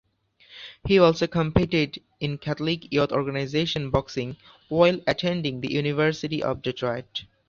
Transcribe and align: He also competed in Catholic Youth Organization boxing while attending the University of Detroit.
He 0.83 0.97
also 0.97 1.27
competed 1.27 2.01
in 2.19 2.39
Catholic 2.39 2.91
Youth 2.91 3.11
Organization 3.11 3.91
boxing 3.91 4.37
while 4.67 4.99
attending 5.05 5.61
the 5.61 5.71
University 5.71 6.41
of 6.41 6.63
Detroit. 6.63 7.25